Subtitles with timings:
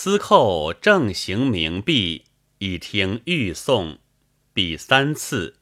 [0.00, 2.26] 司寇正行冥币，
[2.58, 3.98] 以听欲诵，
[4.52, 5.56] 必三次。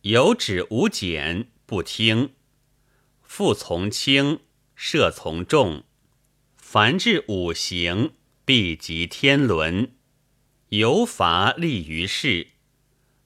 [0.00, 2.32] 有旨无减，不听。
[3.20, 4.40] 复从轻，
[4.74, 5.84] 射从重。
[6.56, 8.14] 凡至五行，
[8.46, 9.92] 必及天伦。
[10.70, 12.52] 有法立于世。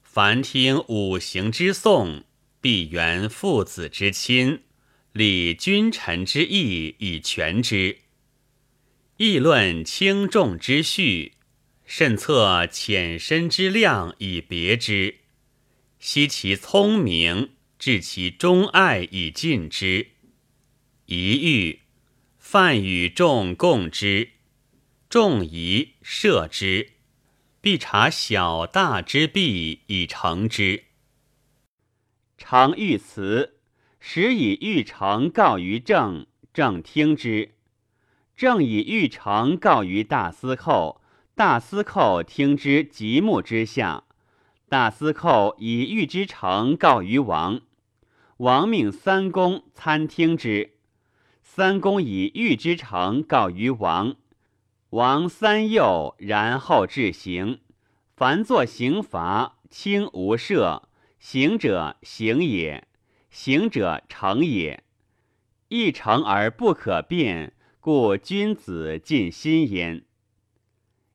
[0.02, 2.24] 凡听五行之颂，
[2.60, 4.64] 必圆父子之亲，
[5.12, 7.98] 理君臣之义以全之。
[9.18, 11.32] 议论轻重之序，
[11.84, 15.16] 慎测浅深之量以别之。
[15.98, 17.50] 悉其聪明，
[17.80, 20.10] 致其忠爱以尽之。
[21.06, 21.80] 一欲
[22.38, 24.28] 泛与众共之，
[25.08, 26.92] 众疑摄之，
[27.60, 30.84] 必察小大之弊以成之。
[32.36, 33.58] 常欲辞，
[33.98, 37.56] 时以欲成告于政，政听之。
[38.38, 41.00] 正以欲成告于大司寇，
[41.34, 44.04] 大司寇听之极目之下。
[44.68, 47.62] 大司寇以欲之成告于王，
[48.36, 50.76] 王命三公参听之。
[51.42, 54.14] 三公以欲之成告于王，
[54.90, 57.58] 王三右然后治行。
[58.14, 60.82] 凡作刑罚，轻无赦，
[61.18, 62.86] 行者行也，
[63.30, 64.84] 行者成也。
[65.70, 67.54] 一成而不可变。
[67.80, 70.02] 故君子尽心焉。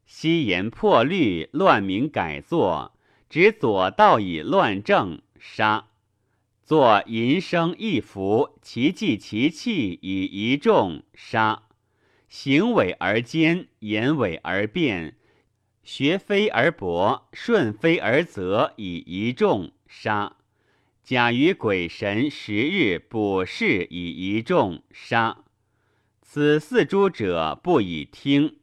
[0.05, 2.93] 昔言破律，乱民改作，
[3.29, 5.87] 执左道以乱政，杀。
[6.63, 11.63] 作淫声一服，其计其器以一众，杀。
[12.29, 15.17] 行伪而奸，言伪而辩，
[15.83, 20.37] 学非而博，顺非而则，以一众，杀。
[21.03, 25.42] 假于鬼神十日卜筮以一众，杀。
[26.33, 28.55] 此四诸者不以听，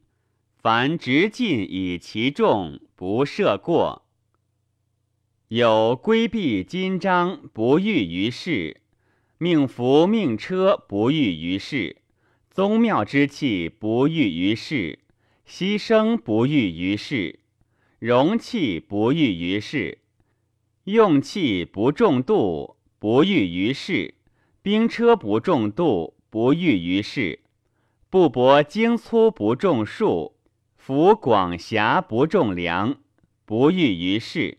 [0.58, 4.06] 凡直进以其众，不赦过。
[5.46, 8.78] 有规避金章，不欲于世；
[9.38, 11.94] 命符命车，不欲于世；
[12.50, 14.98] 宗庙之器，不欲于世；
[15.46, 17.38] 牺牲不欲于世；
[18.00, 19.98] 容器不欲于世；
[20.86, 24.14] 用器不重度，不欲于世；
[24.60, 27.38] 兵车不重度，不欲于世。
[28.10, 30.34] 布帛精粗不重数，
[30.76, 32.96] 服广狭不重量，
[33.44, 34.56] 不欲于世；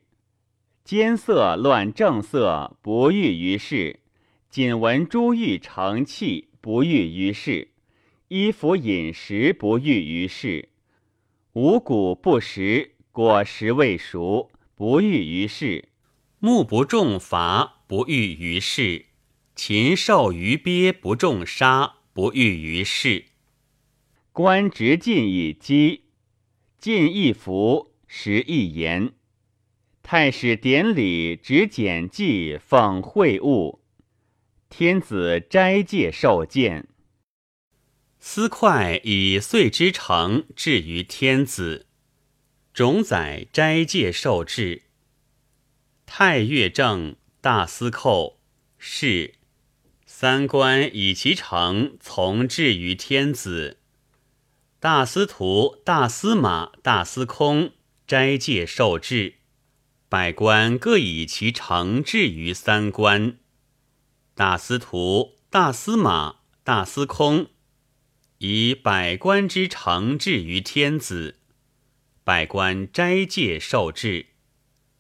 [0.86, 3.98] 奸色乱正色，不欲于世；
[4.50, 7.68] 仅闻珠玉成器，不欲于世；
[8.30, 10.70] 衣服饮食，不欲于世；
[11.52, 15.90] 五谷不食，果实未熟，不欲于世；
[16.40, 19.08] 木不重伐，不欲于世；
[19.56, 23.26] 禽兽鱼鳖不重杀，不欲于世。
[24.42, 26.06] 官职进以积，
[26.80, 29.14] 进一服，食一言。
[30.02, 33.84] 太史典礼，执简记，奉会务。
[34.68, 36.88] 天子斋戒受见。
[38.20, 41.86] 司快以岁之成至于天子，
[42.74, 44.86] 冢宰斋戒受制。
[46.08, 48.40] 太岳正大司寇
[48.80, 49.36] 是
[50.08, 53.81] 三官以其成从至于天子。
[54.82, 57.74] 大司徒、大司马、大司空
[58.08, 59.36] 斋戒受制，
[60.10, 63.38] 百官各以其成至于三官。
[64.34, 67.50] 大司徒、大司马、大司空
[68.40, 71.36] 以百官之成至于天子，
[72.24, 74.30] 百官斋戒受制，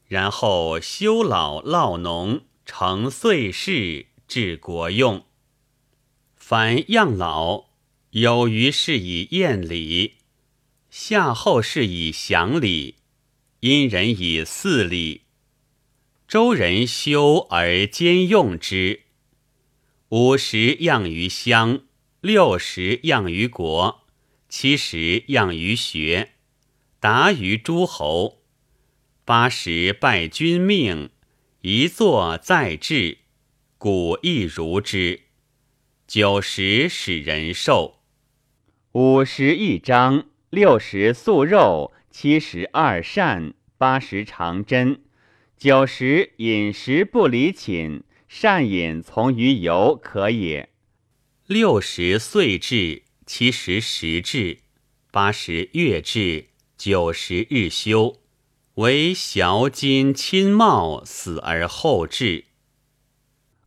[0.05, 5.25] 然后修老劳农，成岁事，治国用。
[6.35, 7.70] 凡样老。
[8.11, 10.15] 有余是以宴礼，
[10.89, 12.95] 夏后是以享礼，
[13.61, 15.21] 殷人以祀礼。
[16.27, 19.03] 周人修而兼用之。
[20.09, 21.85] 五十样于乡，
[22.19, 24.05] 六十样于国，
[24.49, 26.33] 七十样于学，
[26.99, 28.43] 达于诸侯。
[29.23, 31.11] 八十拜君命，
[31.61, 33.19] 一坐在治，
[33.77, 35.21] 古亦如之。
[36.05, 37.99] 九十使人寿。
[38.93, 44.99] 五十一章，六十素肉，七十二膳，八十长针，
[45.55, 50.67] 九十饮食不离寝，善饮从于游可也。
[51.47, 54.57] 六十岁至，七十时至，
[55.09, 58.17] 八十月至，九十日休，
[58.73, 62.43] 为小金亲茂，死而后至。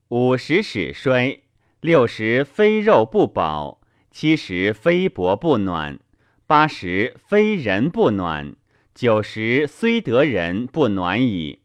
[0.08, 1.40] 五十始衰，
[1.80, 3.80] 六十非肉不饱。
[4.14, 5.98] 七十非薄不暖，
[6.46, 8.54] 八十非人不暖，
[8.94, 11.58] 九十虽得人不暖矣。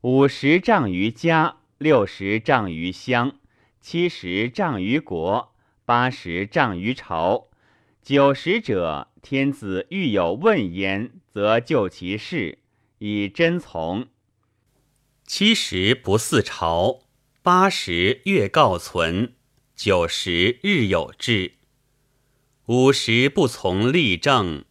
[0.00, 3.36] 五十丈于家，六十丈于乡，
[3.80, 5.54] 七十丈于国，
[5.84, 7.46] 八十丈于朝。
[8.02, 12.58] 九十者，天子欲有问焉，则就其事，
[12.98, 14.08] 以真从。
[15.24, 17.02] 七十不似朝，
[17.42, 19.34] 八十月告存，
[19.76, 21.52] 九十日有至。
[22.66, 24.64] 五十不从立政，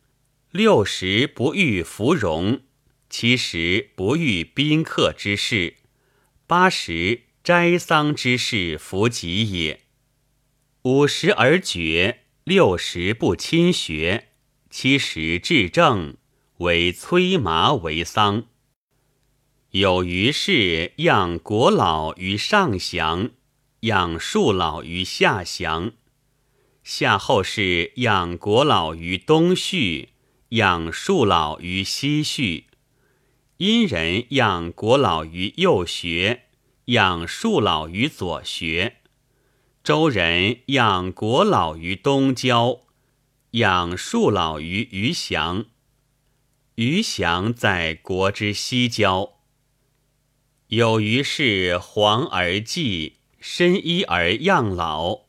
[0.52, 2.60] 六十不遇芙蓉，
[3.10, 5.76] 七十不遇宾客之事，
[6.46, 9.80] 八十斋丧之事弗及也。
[10.82, 14.28] 五十而绝，六十不亲学，
[14.70, 16.18] 七十至政，
[16.58, 18.44] 为催麻为丧。
[19.70, 23.30] 有余是养国老于上祥，
[23.82, 25.94] 养庶老于下祥。
[26.86, 30.10] 夏后氏养国老于东序，
[30.50, 32.66] 养庶老于西序；
[33.58, 36.44] 殷人养国老于右学，
[36.86, 38.98] 养庶老于左学；
[39.84, 42.82] 周人养国老于东郊，
[43.52, 45.66] 养庶老于余祥。
[46.76, 49.40] 余祥在国之西郊。
[50.68, 55.25] 有余是黄而祭，深衣而养老。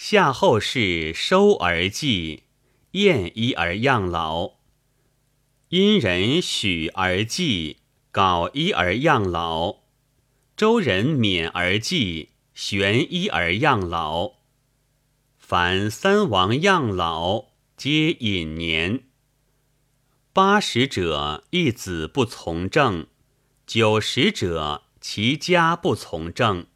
[0.00, 2.44] 夏后氏收而祭，
[2.92, 4.58] 晏衣而养老；
[5.70, 7.78] 殷人许而祭，
[8.12, 9.80] 缟衣而养老；
[10.56, 14.34] 周人免而祭，玄衣而养老。
[15.36, 17.46] 凡三王养老，
[17.76, 19.02] 皆隐年。
[20.32, 23.06] 八十者，一子不从政；
[23.66, 26.66] 九十者，其家不从政。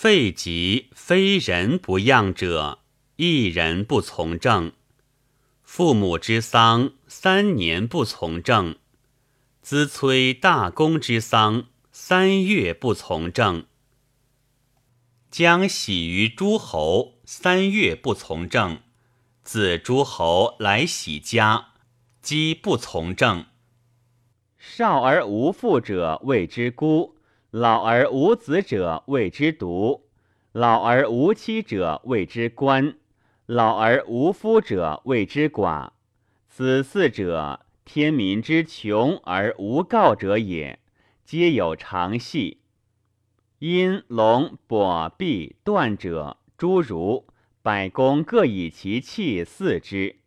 [0.00, 2.78] 废疾非人不养者，
[3.16, 4.70] 一人不从政；
[5.64, 8.76] 父母之丧，三年不从政；
[9.60, 13.66] 子崔大公之丧，三月不从政。
[15.32, 18.82] 将喜于诸侯，三月不从政；
[19.42, 21.70] 自诸侯来喜家，
[22.22, 23.46] 姬不从政。
[24.56, 27.17] 少而无父者，谓之孤。
[27.58, 30.04] 老而无子者谓之独，
[30.52, 32.96] 老而无妻者谓之官，
[33.46, 35.90] 老而无夫者谓之寡。
[36.48, 40.78] 此四者，天民之穷而无告者也，
[41.24, 42.60] 皆有常系。
[43.58, 47.26] 因龙、跛、臂、断者，诸儒
[47.60, 50.20] 百工各以其器祀之。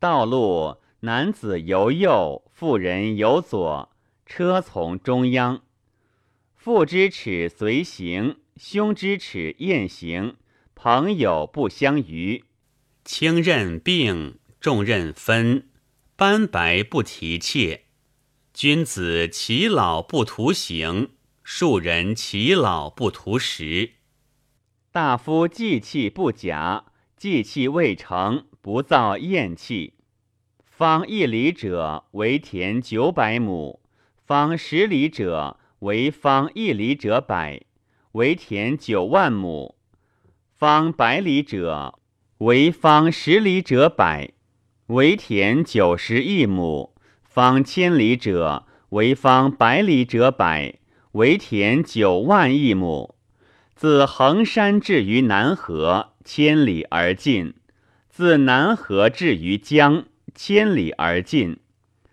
[0.00, 3.88] 道路，男子由右，妇人由左，
[4.26, 5.60] 车从中央。
[6.64, 10.36] 父之耻随行，兄之耻宴行，
[10.74, 12.42] 朋友不相逾。
[13.04, 15.68] 轻任病，重任分，
[16.16, 17.82] 斑白不提切。
[18.54, 21.10] 君子其老不图行，
[21.42, 23.90] 庶人其老不图食。
[24.90, 26.86] 大夫祭器不假，
[27.18, 29.92] 祭器未成，不造厌器。
[30.64, 33.80] 方一里者，为田九百亩；
[34.24, 37.60] 方十里者，为方一里者百，
[38.12, 39.74] 为田九万亩；
[40.50, 41.98] 方百里者，
[42.38, 44.32] 为方十里者百，
[44.86, 50.78] 为田九十亿亩；方千里者，为方百里者百，
[51.12, 53.14] 为田九万亿亩。
[53.76, 57.52] 自衡山至于南河，千里而尽；
[58.08, 61.58] 自南河至于江，千里而尽；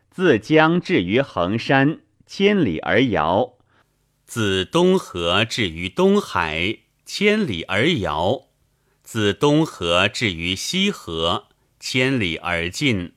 [0.10, 3.54] 自江至于衡山，千里而遥。
[4.34, 8.48] 自东河至于东海，千里而遥；
[9.04, 11.50] 自东河至于西河，
[11.82, 13.12] 千里而近；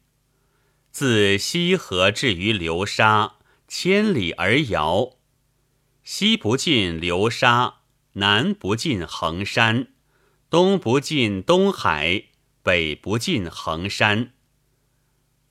[0.90, 3.34] 自西河至于流沙，
[3.68, 5.12] 千里而遥。
[6.02, 7.82] 西不尽流沙，
[8.14, 9.92] 南不尽衡山，
[10.50, 12.24] 东不尽东海，
[12.64, 14.32] 北不尽衡山。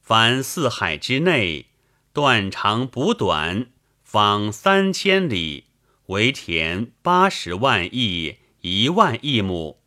[0.02, 1.68] 凡四海之内，
[2.12, 3.70] 断长补短。
[4.14, 5.64] 方三千里，
[6.06, 9.78] 为田八十万亿一万亿亩；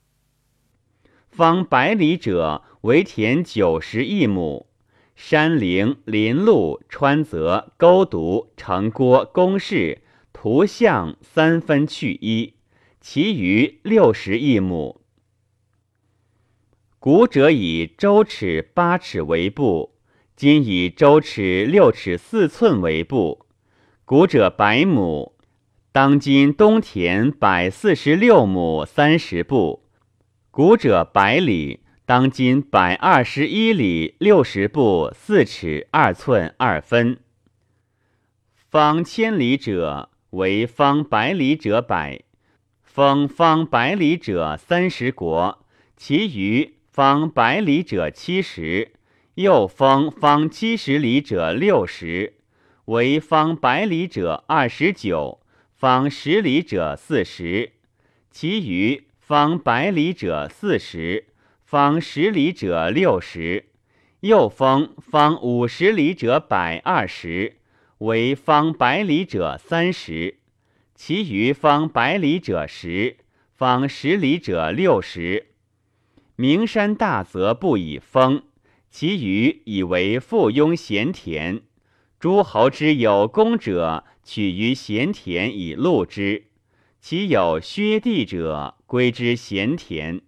[1.30, 4.66] 方百里者，为田九十亿亩。
[5.14, 10.02] 山陵、林路、川泽、沟渎、城郭、宫室、
[10.32, 12.54] 图像三分去一，
[13.00, 15.02] 其余六十亿亩。
[16.98, 19.94] 古者以周尺八尺为步，
[20.34, 23.45] 今以周尺六尺四寸为步。
[24.08, 25.34] 古者百亩，
[25.90, 29.80] 当今东田百四十六亩三十步；
[30.52, 37.18] 古者百里，当今百二十一里六十步四尺二寸二分。
[38.54, 42.22] 方千里者为方百里者百，
[42.84, 48.92] 封方百里者三十国，其余方百里者七十，
[49.34, 52.34] 又封方七十里者六十，
[52.86, 55.40] 为方百里者二十九，
[55.74, 57.72] 方十里者四十，
[58.30, 61.26] 其余方百里者四十。
[61.64, 63.64] 方十里者六十，
[64.20, 67.56] 又封方五十里者百二十，
[67.98, 70.38] 为方百里者三十，
[70.94, 73.16] 其余方百里者十，
[73.52, 75.48] 方十里者六十。
[76.36, 78.44] 名山大泽不以封，
[78.88, 81.62] 其余以为附庸闲田。
[82.18, 86.44] 诸侯之有功者，取于闲田以禄之；
[87.00, 90.22] 其有削地者，归之闲田。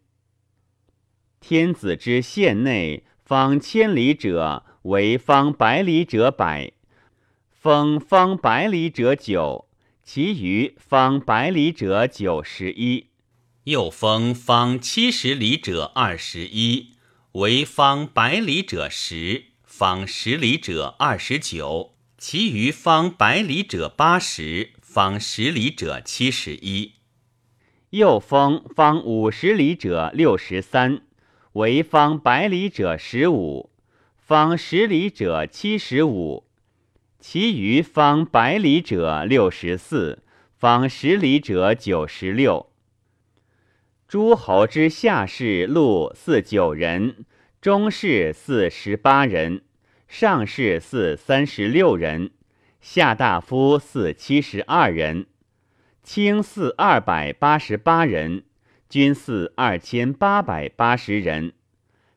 [1.41, 6.73] 天子之县内，方千里者为方百里者百，
[7.51, 9.69] 封方百里者九，
[10.03, 13.07] 其余方百里者九十一。
[13.65, 16.95] 又封方七十里者二十一，
[17.33, 19.45] 为方百里者十，
[19.79, 26.95] 方十里者二十九，其余方百里者八十，方十里者七十一。
[27.91, 31.03] 又封方五十里者六十三。
[31.53, 33.71] 为方百里者十五，
[34.17, 36.49] 方十里者七十五，
[37.21, 40.25] 其余方百里者六十四，
[40.57, 42.73] 方十里者九十六。
[44.09, 47.25] 诸侯之下士禄四九人，
[47.61, 49.63] 中士四十八人，
[50.09, 52.31] 上士四三十六人，
[52.81, 55.27] 下大夫四七十二人，
[56.03, 58.43] 卿四二百八十八人。
[58.89, 61.53] 军四二千八百八十人，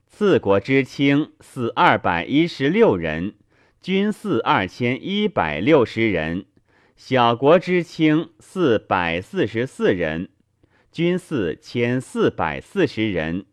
[0.07, 3.33] 次国之卿四二百一十六人，
[3.81, 6.45] 军四二千一百六十人；
[6.95, 10.29] 小国之卿四百四十四人，
[10.93, 13.45] 军四千四百四十人。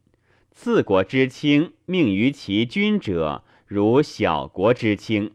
[0.53, 5.33] 次国之卿命于其君者，如小国之卿。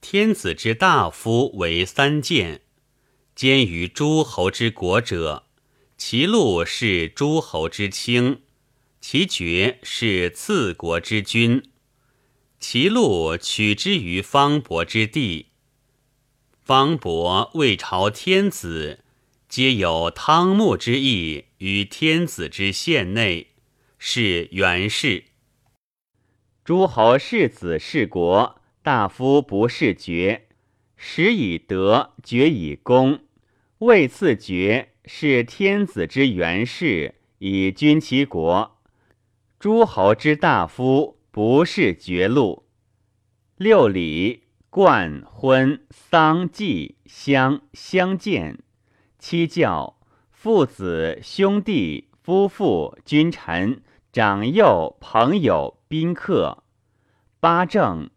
[0.00, 2.62] 天子之大夫为三谏，
[3.36, 5.44] 兼于诸侯之国者。
[5.96, 8.42] 其禄是诸侯之卿，
[9.00, 11.70] 其爵是次国之君。
[12.58, 15.50] 其禄取之于方伯之地。
[16.64, 19.04] 方伯未朝天子，
[19.48, 23.52] 皆有汤沐之意于天子之县内，
[24.00, 25.26] 是元氏。
[26.66, 30.48] 诸侯世子弑国，大夫不是爵，
[30.96, 33.20] 始以德，爵以功，
[33.78, 34.88] 未赐爵。
[35.04, 38.72] 是天子之元氏，以君其国；
[39.60, 42.64] 诸侯之大夫，不是绝禄。
[43.56, 48.56] 六礼：冠、婚、丧、祭、相、相见；
[49.20, 50.00] 七教：
[50.32, 53.80] 父子、兄弟、夫妇、君臣、
[54.12, 56.64] 长幼、朋友、宾客；
[57.38, 58.10] 八正：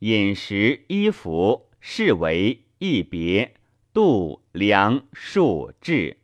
[0.00, 3.54] 饮食、衣服、视为、一别、
[3.94, 6.18] 度、量、数、制。